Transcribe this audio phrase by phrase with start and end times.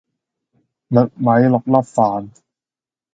[0.89, 2.29] 栗米六粒飯